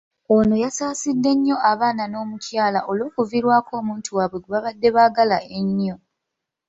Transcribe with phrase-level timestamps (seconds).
[0.35, 5.95] Ono yasaasidde nnyo abaana n'omukyala olw'okuviirwako omuntu waabwe gwe babadde baagala ennyo.